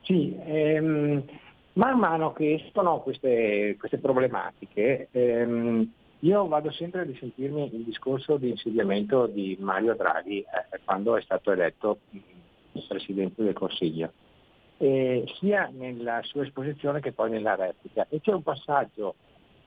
[0.03, 1.25] Sì, ehm,
[1.75, 8.37] man mano che escono queste, queste problematiche, ehm, io vado sempre a risentirmi il discorso
[8.37, 11.99] di insediamento di Mario Draghi eh, quando è stato eletto
[12.87, 14.13] Presidente del Consiglio,
[14.79, 18.07] eh, sia nella sua esposizione che poi nella replica.
[18.09, 19.15] E c'è un passaggio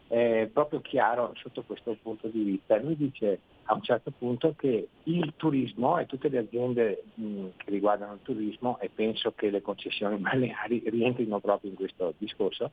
[0.07, 2.77] eh, proprio chiaro sotto questo punto di vista.
[2.77, 7.71] Lui dice a un certo punto che il turismo e tutte le aziende mh, che
[7.71, 12.71] riguardano il turismo, e penso che le concessioni balneari rientrino proprio in questo discorso,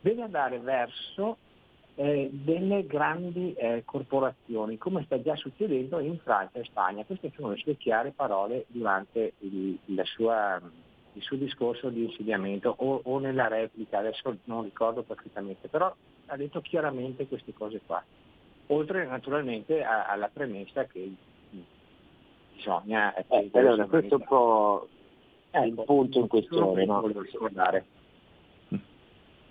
[0.00, 1.38] deve andare verso
[1.96, 7.04] eh, delle grandi eh, corporazioni, come sta già succedendo in Francia e Spagna.
[7.04, 10.60] Queste sono le sue chiare parole durante il, sua,
[11.12, 15.94] il suo discorso di insediamento o, o, nella replica, adesso non ricordo perfettamente, però
[16.26, 18.02] ha detto chiaramente queste cose qua.
[18.68, 21.12] Oltre naturalmente a, alla premessa che
[22.54, 23.14] bisogna...
[23.14, 24.88] Eh, allora, questo è un po'
[25.50, 26.84] eh, il punto in questione.
[26.84, 27.06] No?
[27.06, 27.84] Ricordare.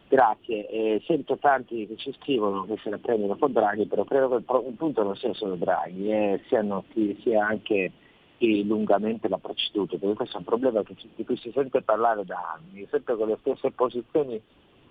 [0.07, 4.29] Grazie, eh, sento tanti che ci scrivono che se la prendono con Draghi, però credo
[4.29, 6.85] che il, punto non sia solo Draghi, eh, siano,
[7.23, 7.91] sia anche
[8.37, 10.83] chi lungamente l'ha preceduto, perché questo è un problema
[11.15, 14.39] di cui si sente parlare da anni, sempre con le stesse posizioni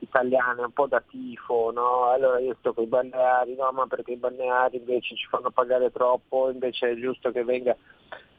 [0.03, 2.11] italiane, un po' da tifo, no?
[2.11, 5.91] Allora io sto con i balneari, no ma perché i balneari invece ci fanno pagare
[5.91, 7.77] troppo, invece è giusto che venga...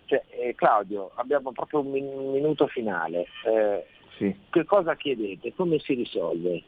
[0.05, 3.25] Cioè, eh, Claudio, abbiamo proprio un min- minuto finale.
[3.45, 3.85] Eh,
[4.17, 4.35] sì.
[4.49, 5.53] Che cosa chiedete?
[5.53, 6.63] Come si risolve?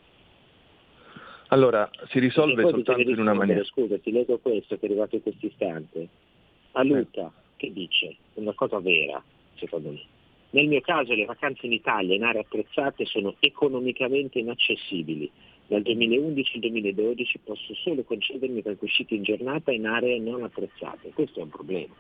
[1.50, 3.64] Allora, si risolve soltanto in una maniera.
[3.66, 6.08] Scusa, ti leggo questo che è arrivato in questo istante.
[6.72, 7.32] A Luca, eh.
[7.58, 9.22] che dice una cosa vera,
[9.56, 10.02] secondo me.
[10.56, 15.30] Nel mio caso le vacanze in Italia in aree attrezzate sono economicamente inaccessibili.
[15.68, 21.12] Dal 2011 al 2012 posso solo concedermi qualche uscita in giornata in aree non attrezzate.
[21.14, 21.94] Questo è un problema.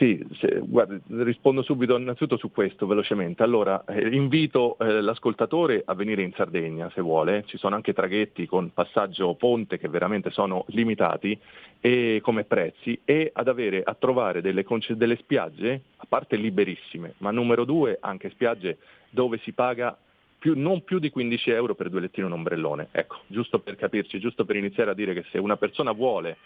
[0.00, 3.42] Sì, se, guarda, rispondo subito innanzitutto su questo velocemente.
[3.42, 8.46] Allora, eh, invito eh, l'ascoltatore a venire in Sardegna se vuole, ci sono anche traghetti
[8.46, 11.38] con passaggio ponte che veramente sono limitati
[11.82, 14.64] e, come prezzi e ad avere a trovare delle,
[14.96, 18.78] delle spiagge, a parte liberissime, ma numero due anche spiagge
[19.10, 19.94] dove si paga
[20.38, 22.88] più, non più di 15 euro per due lettini e un ombrellone.
[22.90, 26.38] Ecco, giusto per capirci, giusto per iniziare a dire che se una persona vuole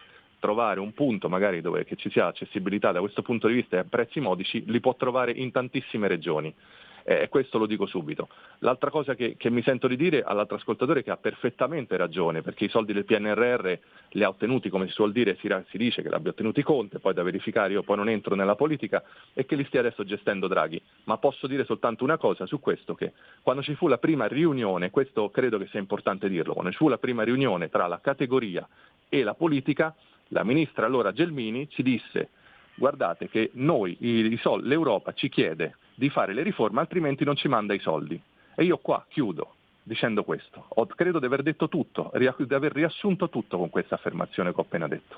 [0.44, 3.86] trovare un punto magari dove ci sia accessibilità da questo punto di vista e a
[3.88, 6.54] prezzi modici, li può trovare in tantissime regioni.
[7.02, 8.28] E eh, questo lo dico subito.
[8.58, 12.66] L'altra cosa che, che, mi sento di dire all'altro ascoltatore che ha perfettamente ragione, perché
[12.66, 13.72] i soldi del PNRR
[14.10, 16.98] li ha ottenuti, come si suol dire, si, si dice che li abbia ottenuti Conte,
[16.98, 20.46] poi da verificare, io poi non entro nella politica, e che li stia adesso gestendo
[20.46, 20.80] Draghi.
[21.04, 24.90] Ma posso dire soltanto una cosa su questo, che quando ci fu la prima riunione,
[24.90, 28.66] questo credo che sia importante dirlo, quando ci fu la prima riunione tra la categoria
[29.08, 29.94] e la politica,
[30.28, 32.30] la ministra allora Gelmini ci disse
[32.74, 37.78] guardate che noi, l'Europa ci chiede di fare le riforme altrimenti non ci manda i
[37.78, 38.20] soldi.
[38.56, 40.64] E io qua chiudo dicendo questo.
[40.68, 44.62] Ho, credo di aver detto tutto, di aver riassunto tutto con questa affermazione che ho
[44.62, 45.16] appena detto.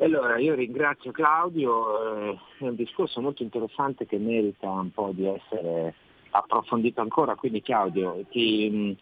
[0.00, 5.26] Allora, io ringrazio Claudio, eh, è un discorso molto interessante che merita un po' di
[5.26, 5.92] essere
[6.30, 8.96] approfondito ancora, quindi Claudio ti,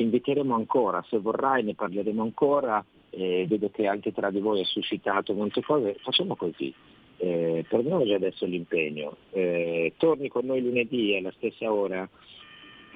[0.00, 4.62] ti inviteremo ancora, se vorrai ne parleremo ancora, eh, vedo che anche tra di voi
[4.62, 6.72] ha suscitato molte cose, facciamo così,
[7.18, 12.08] eh, prendiamo già adesso l'impegno, eh, torni con noi lunedì alla stessa ora,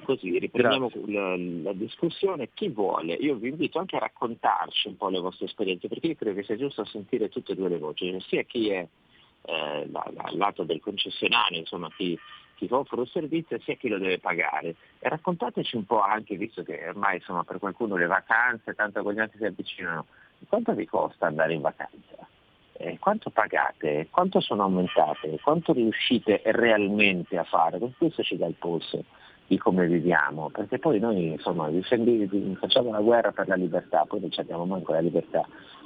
[0.03, 5.09] così riprendiamo la, la, discussione, chi vuole, io vi invito anche a raccontarci un po'
[5.09, 8.19] le vostre esperienze, perché io credo che sia giusto sentire tutte e due le voci,
[8.21, 8.87] sia chi è
[9.43, 12.17] eh, al lato del concessionario, insomma chi
[12.55, 14.75] chi offre un servizio sia chi lo deve pagare.
[14.99, 19.13] E raccontateci un po' anche, visto che ormai insomma, per qualcuno le vacanze, tanto con
[19.13, 20.05] gli altri si avvicinano,
[20.47, 22.27] quanto vi costa andare in vacanza?
[22.73, 24.07] Eh, quanto pagate?
[24.09, 25.39] Quanto sono aumentate?
[25.41, 27.79] Quanto riuscite realmente a fare?
[27.97, 29.03] Questo ci dà il polso
[29.47, 31.69] di come viviamo, perché poi noi insomma
[32.59, 35.45] facciamo una guerra per la libertà, poi non abbiamo manco la libertà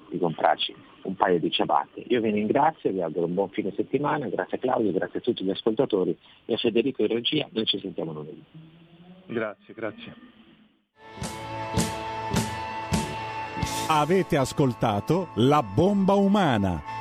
[0.09, 2.03] di comprarci un paio di ciabatte.
[2.07, 5.43] Io vi ringrazio, vi auguro un buon fine settimana, grazie a Claudio, grazie a tutti
[5.43, 8.43] gli ascoltatori e a Federico in regia, noi ci sentiamo lunedì.
[9.27, 10.13] Grazie, grazie.
[13.87, 16.98] Avete ascoltato La bomba umana